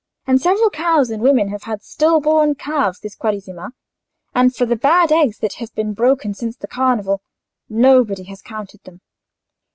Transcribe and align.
And 0.25 0.41
several 0.41 0.71
cows 0.71 1.11
and 1.11 1.21
women 1.21 1.49
have 1.49 1.61
had 1.65 1.83
still 1.83 2.19
born 2.19 2.55
calves 2.55 2.99
this 2.99 3.15
Quaresima; 3.15 3.69
and 4.33 4.51
for 4.55 4.65
the 4.65 4.75
bad 4.75 5.11
eggs 5.11 5.37
that 5.37 5.53
have 5.61 5.75
been 5.75 5.93
broken 5.93 6.33
since 6.33 6.57
the 6.57 6.65
Carnival, 6.67 7.21
nobody 7.69 8.23
has 8.23 8.41
counted 8.41 8.81
them. 8.83 9.01